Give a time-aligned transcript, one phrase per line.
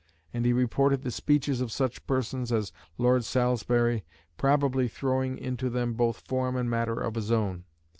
[0.33, 4.03] And he reported the speeches of such persons as Lord Salisbury,
[4.35, 7.65] probably throwing into them both form and matter of his own.